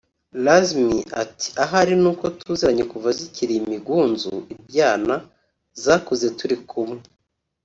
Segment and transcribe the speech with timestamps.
[0.45, 0.87] Lazmi
[1.23, 5.15] ati “Ahari ni uko tuziranye kuva zikiri imigunzu(ibyana)
[5.83, 7.01] zakuze turi kumwe”